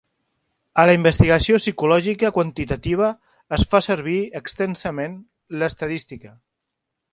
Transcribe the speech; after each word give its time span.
A 0.83 0.85
la 0.89 0.93
investigació 0.99 1.59
psicològica 1.61 2.31
quantitativa 2.37 3.11
es 3.59 3.67
fa 3.75 3.83
servir 3.89 4.17
extensament 4.41 5.17
l'estadística. 5.61 6.35